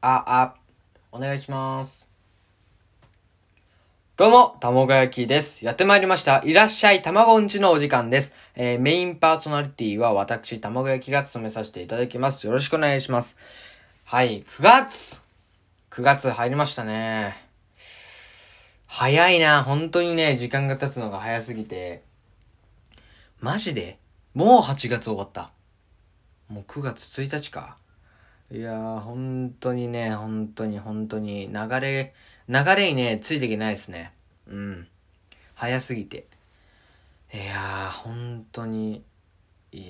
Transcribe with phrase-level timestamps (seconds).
[0.00, 0.54] あ、あ、
[1.12, 2.06] お願いします。
[4.16, 5.64] どうも、たもが焼きです。
[5.64, 6.42] やってまいりました。
[6.44, 8.34] いらっしゃい、たまごんちのお時間です。
[8.56, 12.46] えー、メインパーソナリティは私、たまご焼きが務めさせていただきます。
[12.46, 13.36] よろしくお願いします。
[14.04, 15.22] はい、9月
[15.92, 17.48] !9 月入りましたね。
[18.88, 22.02] 早いな、本当にね、時間が経つのが早すぎて。
[23.40, 23.98] マジで？
[24.34, 25.52] もう8月終わった。
[26.48, 27.76] もう9月1日か。
[28.52, 32.14] いやー、本当にね、本当に本当に、流れ、
[32.48, 34.12] 流れにね、ついていけないですね。
[34.46, 34.88] うん。
[35.54, 36.26] 早すぎて。
[37.34, 39.04] いやー、本当に、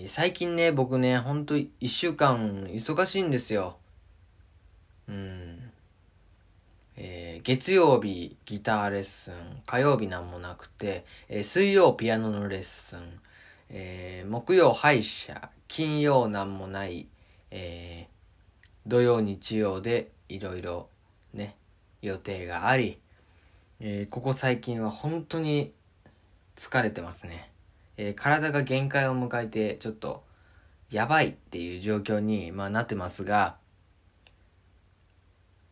[0.08, 3.78] 最近ね、僕ね、本当一週間忙しいんですよ。
[5.08, 5.72] うん。
[6.96, 13.20] えー月曜日ギターレッスン、火曜日なんもなくて、えー水曜ピアノのレッスン、
[13.70, 17.08] えー木曜歯医者、金曜なんもない、
[17.50, 18.06] え
[18.86, 20.88] 土曜日曜でいろいろ
[21.32, 21.56] ね
[22.00, 22.98] 予定があり、
[23.80, 25.72] えーここ最近は本当に
[26.56, 27.52] 疲れてますね、
[27.96, 30.24] えー体が限界を迎えてちょっと
[30.90, 33.56] やばいっていう状況に、まあ、なってますが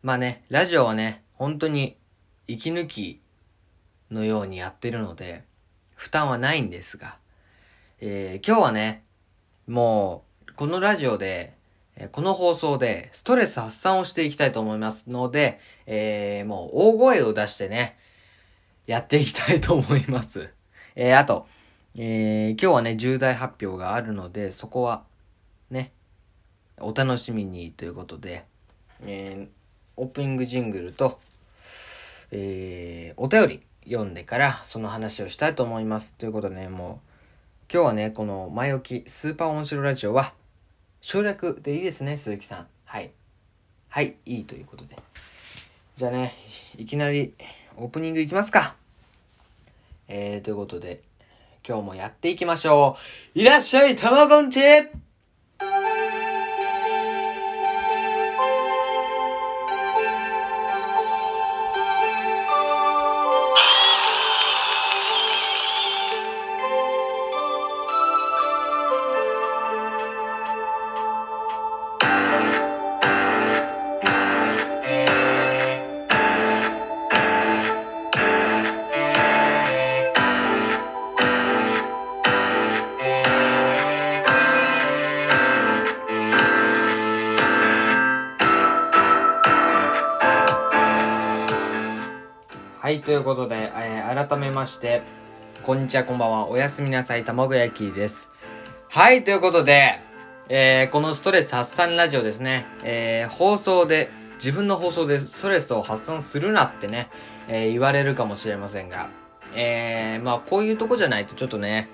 [0.01, 1.97] まあねラジオはね本当に
[2.47, 3.21] 息抜き
[4.09, 5.43] のようにやってるので
[5.95, 7.17] 負担はないんですが、
[7.99, 9.03] えー今日はね
[9.67, 11.55] もうこのラジオで
[12.11, 17.97] この放送でストレス発散をしていきたいと思いますので、えーもう大声を出してね、
[18.87, 20.49] やっていきたいと思います。
[20.95, 21.47] えーあと、
[21.95, 25.03] えー今日はね、重大発表があるので、そこは、
[25.69, 25.91] ね、
[26.79, 28.45] お楽しみにということで、
[29.01, 29.61] えー
[29.97, 31.19] オープニングジングルと、
[32.31, 36.13] えーお便り読んでから、その話をしたいと思います。
[36.13, 40.33] ということでね、もう、今日はね、この前置き、スーパー面白ラジオは、
[41.01, 42.67] 省略でいいですね、鈴木さん。
[42.85, 43.09] はい。
[43.89, 44.95] はい、いいということで。
[45.95, 46.35] じゃあね、
[46.77, 47.33] いきなり
[47.75, 48.75] オープニングいきますか。
[50.07, 51.01] えー、ということで、
[51.67, 52.97] 今日もやっていきましょ
[53.35, 53.39] う。
[53.39, 54.59] いらっしゃい、たまごんち
[93.01, 95.01] はい、ということで、えー改めまして、
[95.63, 98.29] こんにちは、こんばんは、おやすみなさい、たまご焼きです。
[98.89, 99.99] はい、ということで、
[100.49, 107.09] えーこのストレス発散ラジオですね、えー放送で、自分の放送でストレスを発散するなってね、
[107.47, 109.09] えー言われるかもしれませんが、
[109.55, 111.89] えーまあこういうとこじゃないとちょっとね、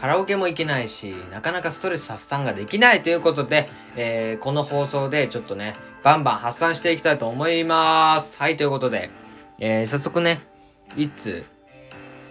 [0.00, 5.74] カラオケも行けないし、なかなかストレス発散ができないということで、えーこの放送でちょっとね、
[6.04, 8.38] バンバン発散していきたいと思います。
[8.38, 9.10] はい、ということで、
[9.58, 10.40] えー早速ね、
[10.96, 11.44] いつ、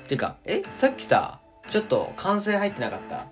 [0.07, 1.39] てか、えさっきさ、
[1.69, 3.25] ちょっと完成入ってなかった？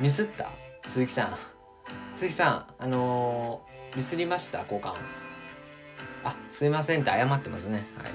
[0.00, 0.50] ミスった？
[0.86, 1.36] 鈴木さん。
[2.16, 4.60] 鈴木さん、あのー、ミスりました？
[4.62, 4.94] 交換。
[6.24, 7.86] あ、すいませんって謝ってますね。
[8.02, 8.12] はい。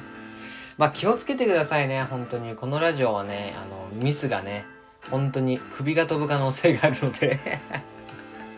[0.78, 2.56] まあ気をつけてくださいね、本当に。
[2.56, 4.66] このラジオはね、あの、ミスがね、
[5.10, 7.40] 本当に首が飛ぶ可能性があるので。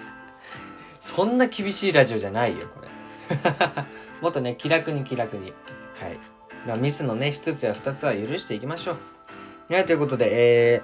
[1.00, 2.88] そんな厳しいラジオじゃないよ、これ。
[4.22, 5.54] もっとね、気楽に気楽に。
[6.00, 6.18] はい。
[6.66, 8.98] まあ、ミスのね、一つや二つは許していきましょ
[9.70, 9.74] う。
[9.74, 10.82] はい、ということで、え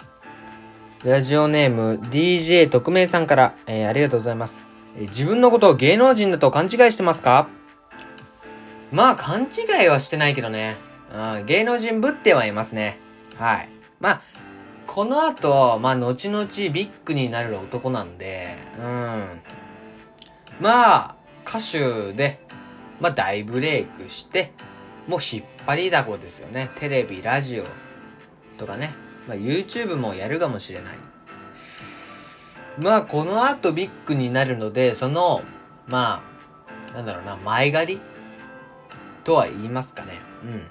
[1.03, 4.67] ー、ラジオネーム DJ 特命さんから、えー、ありがとうございます。
[4.97, 7.47] えー自分のことを芸能人だと勘違いしてますか？
[8.91, 10.77] まあ、勘違いはしてないけどね。
[11.13, 12.97] うん、芸能人ぶってはいますね。
[13.37, 13.69] はい。
[13.99, 14.21] まあ、
[14.87, 19.41] この後、まあ、後々ビッグになる男なんで、うん。
[20.59, 21.15] まあ、
[21.47, 22.39] 歌手で、
[22.99, 24.51] まあ、大ブレイクして、
[25.07, 26.71] もう引っ張りだこですよね。
[26.77, 27.65] テレビ、ラジオ
[28.57, 28.95] とかね。
[29.27, 30.97] まあ、YouTube もやるかもしれない。
[32.79, 35.43] まあ、この後ビッグになるので、その、
[35.85, 36.23] ま
[36.91, 38.01] あ、なんだろうな、前借り？
[39.23, 40.13] とは言いますかね。
[40.43, 40.63] うん。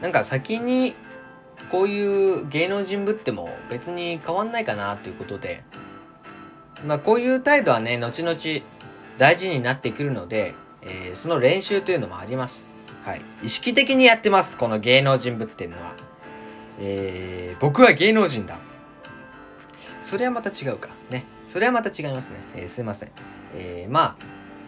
[0.00, 0.96] なんか先に、
[1.70, 5.62] こういう芸能人ぶっても別に変わんないかなということで、
[6.84, 8.36] まあこういう態度はね、後々
[9.18, 12.74] 大事になってくるので、えーその練習というのもあります。
[13.06, 13.22] はい。
[13.44, 15.94] 意識的にやってます、この芸能人ぶっていうのは。
[16.80, 18.58] えー、僕は芸能人だ。
[20.02, 20.88] それはまた違うか。
[21.08, 21.24] ね。
[21.46, 22.40] それはまた違いますね。
[22.56, 23.12] えーすいません。
[23.54, 24.24] えーまあ、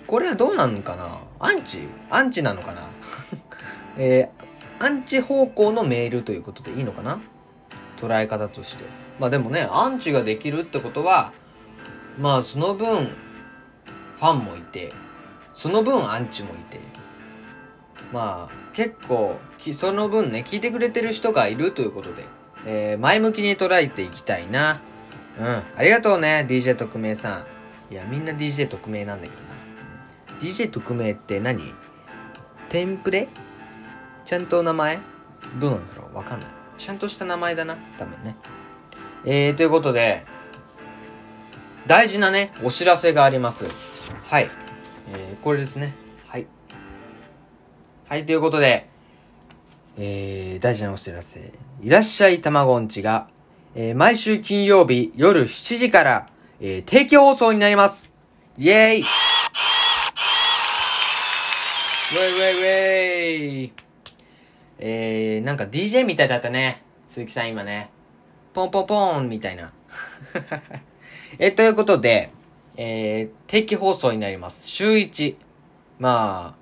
[0.06, 2.87] これはどうなのかなアンチアンチなのかな
[3.99, 7.19] えー、アンチ方向のメールということでいいのかな
[7.96, 8.84] 捉え方として。
[9.19, 11.32] まあでもね、アンチができるってことは、
[12.17, 13.08] まあその分、
[14.20, 14.93] ファンもいて、
[15.55, 16.79] その分アンチもいて、
[18.12, 19.38] まあ結構、
[19.72, 22.25] その分ね、聞いてくれてる人がいるということで、
[22.64, 24.81] えー、前向きに捉えていきたいな。
[25.38, 25.62] うん。
[25.76, 27.44] ありがとうね、DJ 特命さ
[27.90, 27.93] ん。
[27.93, 29.49] いや、みんな DJ 特命なんだけどな。
[30.40, 31.75] DJ 特命って何？
[32.69, 33.28] テンプレ？
[34.25, 34.99] ちゃんと名前？
[35.58, 36.16] どうなんだろう？
[36.16, 36.49] わかんない。
[36.78, 37.76] ちゃんとした名前だな。
[37.99, 38.37] 多分ね。
[39.25, 40.25] えー、ということで、
[41.87, 43.66] 大事なね、お知らせがあります。
[44.25, 44.50] はい。
[45.12, 45.94] えー、これですね。
[48.08, 48.25] はい。
[48.25, 48.88] ということで、
[49.99, 51.52] えー、大事なお知らせ。
[51.82, 53.28] いらっしゃいたまごんちが、
[53.75, 58.08] えー、毎週金曜日夜7時から、えー、定期放送になります。
[58.56, 63.72] イェーイウェイウェイウェイ
[64.78, 66.82] えー、なんか DJ みたいだったね。
[67.10, 67.90] 鈴木さん今ね。
[68.55, 69.70] ポンポンポンみたいな。
[71.38, 72.31] え、ということで、
[72.78, 74.66] えー、定期放送になります。
[74.66, 75.37] 週1。
[75.99, 76.57] まあ、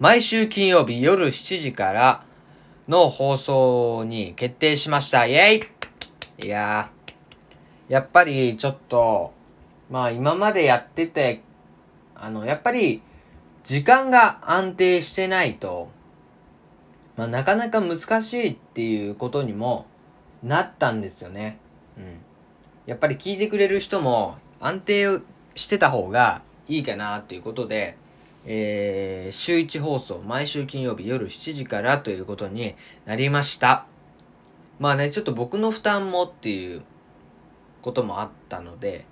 [0.00, 2.24] 毎週金曜日夜7時から
[2.88, 5.26] の放送に決定しました。
[5.26, 5.60] イェ
[6.40, 9.34] イいやー、やっぱりちょっと、
[9.90, 11.42] まあ今までやってて、
[12.14, 13.02] あの、やっぱり
[13.62, 15.90] 時間が安定してないと、
[17.18, 19.84] まあなかなか難しいっていうことにも
[20.42, 21.58] なったんですよね。
[21.98, 22.04] うん。
[22.86, 25.20] やっぱり聞いてくれる人も安定
[25.56, 27.98] してた方がいいかなっていうことで、
[28.46, 33.86] えー、週1放送、毎週金曜日夜7時からということになりました。
[34.78, 36.82] まあね、ちょっと僕の負担もっていう
[37.82, 39.04] こともあったので、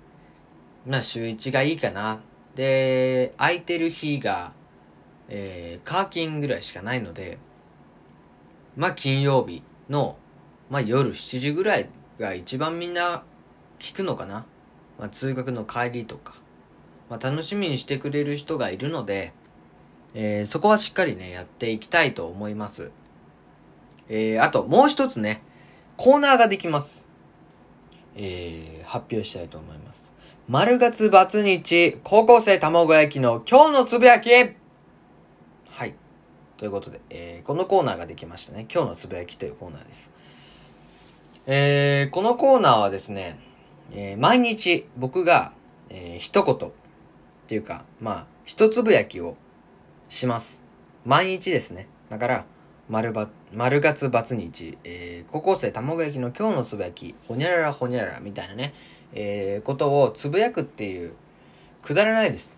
[0.87, 2.21] まあ週1がいいかな。
[2.55, 4.53] で、空いてる日が、
[5.27, 7.37] えー、カーキンぐらいしかないので、
[8.75, 10.17] まあ金曜日の、
[10.71, 11.89] まあ夜7時ぐらい
[12.19, 13.23] が一番みんな
[13.77, 14.47] 聞くのかな。
[14.97, 16.38] まあ通学の帰りとか。
[17.09, 19.33] まあ、楽しみにしてくれる人がいるので、
[20.13, 22.91] えー、そこはしっかりね、やっていきたいと思います。
[24.09, 25.41] えー、あと、もう一つね、
[25.97, 27.05] コーナーができます。
[28.15, 30.11] えー、発表したいと思います。
[30.47, 35.93] 丸月バツ日、高校生卵焼きの今日のつぶやきはい。
[36.57, 38.65] ということで、えー、このコーナーができましたね。
[38.73, 40.11] 今日のつぶやきというコーナーです。
[41.45, 43.39] えー、このコーナーはですね、
[43.91, 45.51] えー、毎日僕が、
[45.89, 46.71] えー、一言、
[47.49, 49.35] っていうか、まあ、一つぶやきを
[50.07, 50.61] します。
[51.03, 51.87] 毎日ですね。
[52.11, 52.45] だから、
[52.89, 58.75] 丸ば、丸月ツ日、えー、高校生卵焼きの今日のつぶやき、ほにゃららほにゃららみたいなね、
[59.13, 61.13] えー、ことをつぶやくっていう、
[61.81, 62.55] くだらないです。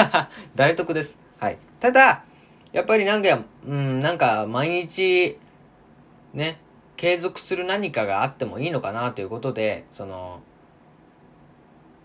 [0.56, 1.18] 誰得です。
[1.38, 1.58] はい。
[1.78, 2.24] ただ、
[2.72, 5.38] やっぱりなんか、うん、なんか毎日、
[6.32, 6.62] ね、
[6.96, 10.40] 継続する何かがあってもいいのかなということで、その、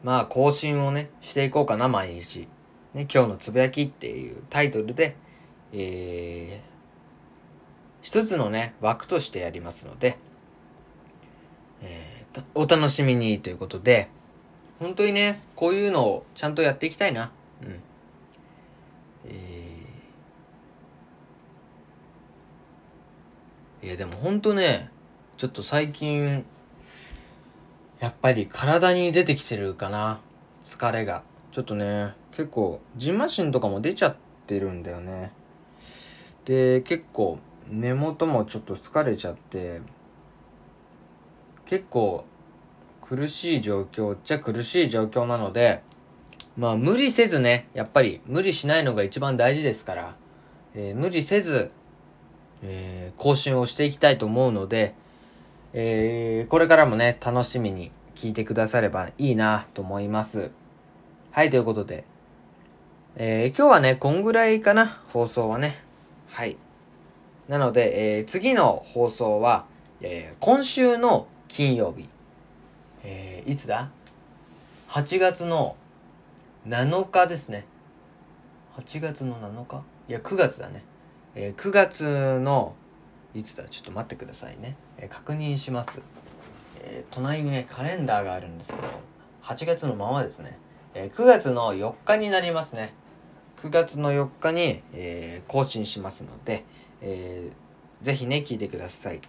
[0.05, 2.47] まあ更新をね、していこうかな、毎日。
[2.93, 5.15] ね、今日のつぶやきっていうタイトルで、
[5.73, 6.69] えー、
[8.03, 10.19] 一つのね、枠としてやりますので、
[11.81, 14.09] えー、お楽しみにということで、
[14.79, 17.31] 本当にね、こういうのをちゃんとやっていきたいな。
[17.63, 17.79] うん。
[19.25, 24.91] えー、いや、でも本当ね、
[25.37, 26.45] ちょっと最近、
[27.99, 30.19] やっぱり体に出てきてるかな。
[30.63, 31.23] 疲れが。
[31.51, 35.31] ちょっとね、結構、ジンマシンとかも出ちゃってるんだよね。
[36.43, 39.81] で、結構、根元もちょっと疲れちゃって、
[41.65, 42.25] 結構、
[43.01, 45.83] 苦しい状況っちゃ苦しい状況なので、
[46.57, 50.15] まあ無理せずね、やっぱり無理しないのが一番大事ですから、
[50.73, 51.71] えー、無理せず、
[52.63, 54.95] えー、更新をしていきたいと思うので、
[55.77, 60.51] えー、これからもね、楽しみに聞いてくださればいいなと思います。
[61.31, 62.05] はい、ということで、
[63.17, 65.83] えー、今日はね、こんぐらいかな、放送はね。
[66.29, 66.55] はい。
[67.49, 69.65] なので、えー、次の放送は、
[69.99, 72.07] えー、今週の金曜日。
[73.03, 73.89] えー、いつだ
[74.87, 75.75] ?8 月の
[76.65, 77.65] 7日ですね。
[78.77, 79.83] 8月の7日？
[80.07, 80.85] いや、9月だね。
[81.35, 82.75] えー、9月の
[83.35, 85.89] いつだちょっと待ってくださいね、えー、確認します、
[86.79, 89.15] えー、隣にねカレンダーがあるんですけど
[89.45, 90.57] 8月のままですね、
[90.95, 92.95] え9月の4日になりますね。
[93.57, 96.65] 9月の4日に、え更新しますので、
[97.01, 99.21] えー、ぜひね聞いてください。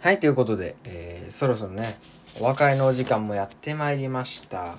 [0.00, 1.96] はいということで、えそろそろね
[2.40, 4.78] お別れのお時間もやってまいりました。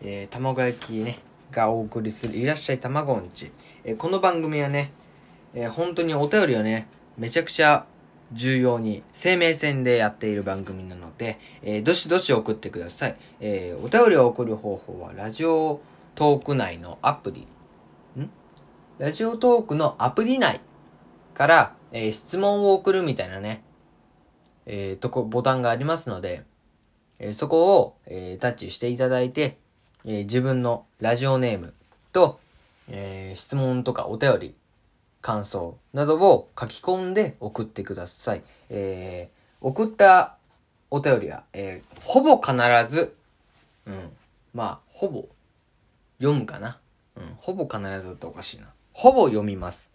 [0.00, 1.18] えー、卵焼きね
[1.52, 3.52] がお送りするいらっしゃいたまごんち。
[3.84, 4.92] えーこの番組はね、
[5.54, 6.88] えー本当にお便りをね、
[7.18, 7.86] めちゃくちゃ
[8.32, 13.16] 重要に生命線でやっている番組なので、えーどしどし送ってください。
[13.40, 15.80] えーお便りを送る方法はラジオ
[16.14, 17.46] トーク内のアプリ、
[18.20, 18.30] ん？
[18.98, 20.60] ラジオトークのアプリ内
[21.34, 23.62] から、えー質問を送るみたいなね、
[24.66, 26.44] えーとこ、ボタンがありますので、
[27.18, 29.58] えーそこを、えータッチしていただいて、
[30.04, 31.74] えー自分のラジオネーム
[32.12, 32.38] と、
[32.88, 34.54] えー質問とかお便り、
[35.20, 38.42] 感想などを書き込んで送ってください。
[38.68, 40.36] えー送った
[40.90, 42.54] お便りは、えーほぼ必
[42.90, 43.14] ず、
[43.86, 44.10] うん、
[44.54, 45.28] まあ、ほぼ、
[46.18, 46.78] 読むかな。
[47.16, 48.68] うん、ほぼ必ずだとおかしいな。
[48.92, 49.90] ほぼ読みます。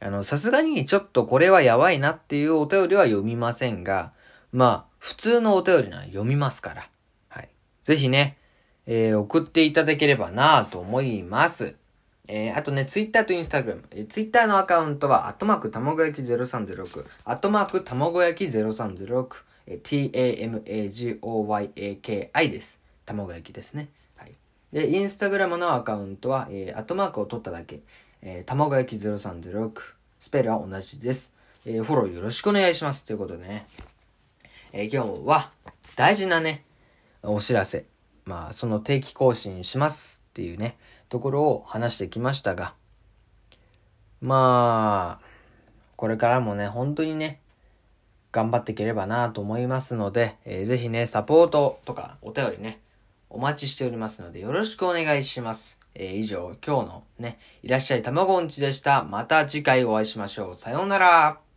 [0.00, 4.12] あの、さすがにちょっとこれはやばいなっていうお便りは読みませんが、
[4.52, 6.88] まあ、普通のお便りなら読みますから。
[7.28, 7.48] はい。
[7.84, 8.38] ぜひね、
[8.86, 11.76] えー送っていただければなぁと思います。
[12.28, 13.84] えーあとね、ツイッターとインスタグラム。
[13.90, 19.28] えー、ツイッターのアカウントは、アットマークたまご焼き0306、アットマークたまご焼き0306、
[19.66, 22.80] え tamagoyaki です。
[23.06, 23.88] たまご焼きですね。
[24.16, 24.34] はい。
[24.72, 27.80] で、インスタグラムのアカウントは、えーアットマークを取っただけ、
[28.20, 29.80] えー、たまご焼き0306、
[30.20, 31.32] スペルは同じです。
[31.64, 33.06] えーフォローよろしくお願いします。
[33.06, 33.66] ということでね、
[34.72, 35.50] えー今日は
[35.96, 36.64] 大事なね、
[37.22, 37.86] お知らせ。
[38.26, 40.76] まあ、その定期更新しますっていうね、
[41.08, 42.74] ところを話してきましたが、
[44.20, 45.26] まあ、
[45.96, 47.40] これからもね、本当にね、
[48.32, 52.80] 頑張っていければなと思いますので、えーぜひね、サポートとかお便りね、
[53.30, 55.78] お待ちしておりますので、よろしくお願いします。
[55.94, 59.04] えー以上、今日のね、いらっしゃいたまごんちでした。
[59.04, 60.54] また次回お会いしましょう。
[60.54, 61.47] さようなら。